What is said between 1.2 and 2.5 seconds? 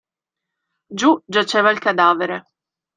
giaceva il cadavere.